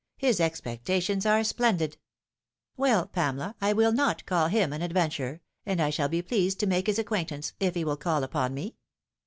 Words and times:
His 0.17 0.39
expectations 0.39 1.27
are 1.27 1.41
splendid/'" 1.41 1.97
Well, 2.75 3.05
Pamela, 3.05 3.53
I 3.61 3.71
will 3.71 3.91
not 3.91 4.25
call 4.25 4.47
him 4.47 4.73
an 4.73 4.81
adventurer, 4.81 5.41
and 5.63 5.79
I 5.79 5.91
shall 5.91 6.09
be 6.09 6.23
pleased 6.23 6.59
to 6.61 6.65
make 6.65 6.87
his 6.87 6.97
acquaintance, 6.97 7.53
if 7.59 7.75
he 7.75 7.85
will 7.85 7.97
caJl 7.99 8.23
upon 8.23 8.57
e." 8.57 8.75